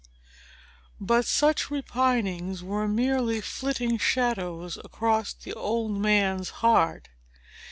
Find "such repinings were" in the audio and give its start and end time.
1.25-2.87